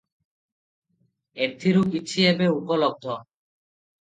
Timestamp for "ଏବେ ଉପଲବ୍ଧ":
2.31-3.19